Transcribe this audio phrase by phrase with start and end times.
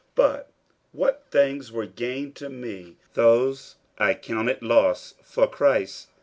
[0.15, 0.51] 50:003:007 But
[0.93, 6.07] what things were gain to me, those I counted loss for Christ.